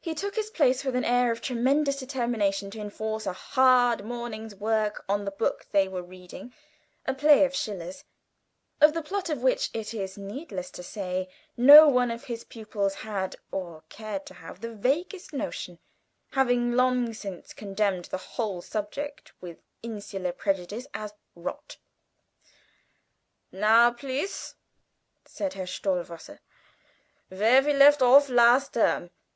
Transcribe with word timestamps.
He 0.00 0.14
took 0.14 0.36
his 0.36 0.50
place 0.50 0.84
with 0.84 0.94
an 0.96 1.04
air 1.04 1.30
of 1.32 1.40
tremendous 1.40 1.96
determination 1.96 2.70
to 2.70 2.80
enforce 2.80 3.26
a 3.26 3.32
hard 3.32 4.04
morning's 4.04 4.54
work 4.54 5.04
on 5.08 5.24
the 5.24 5.30
book 5.30 5.66
they 5.70 5.86
were 5.88 6.02
reading 6.02 6.54
a 7.06 7.14
play 7.14 7.44
of 7.44 7.54
Schiller's, 7.54 8.04
of 8.80 8.94
the 8.94 9.02
plot 9.02 9.28
of 9.28 9.42
which, 9.42 9.70
it 9.72 9.92
is 9.94 10.18
needless 10.18 10.70
to 10.72 10.82
say, 10.82 11.28
no 11.56 11.88
one 11.88 12.10
of 12.10 12.24
his 12.24 12.44
pupils 12.44 12.94
had 12.94 13.36
or 13.52 13.82
cared 13.88 14.24
to 14.26 14.34
have 14.34 14.60
the 14.60 14.74
vaguest 14.74 15.32
notion, 15.32 15.78
having 16.30 16.72
long 16.72 17.12
since 17.12 17.52
condemned 17.52 18.06
the 18.06 18.18
whole 18.18 18.60
subject, 18.62 19.32
with 19.40 19.58
insular 19.82 20.32
prejudice, 20.32 20.86
as 20.94 21.12
"rot." 21.36 21.76
"Now, 23.52 23.92
please," 23.92 24.54
said 25.24 25.54
Herr 25.54 25.66
Stohwasser, 25.66 26.38
"where 27.28 27.62
we 27.62 27.72
left 27.72 28.00
off 28.02 28.28
last 28.28 28.74
term. 28.74 29.10